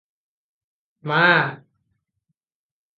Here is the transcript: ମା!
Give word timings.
ମା! 1.11 1.21